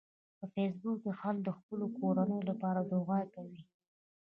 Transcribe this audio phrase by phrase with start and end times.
[0.37, 3.61] په فېسبوک کې خلک د خپلو کورنیو لپاره دعاوې کوي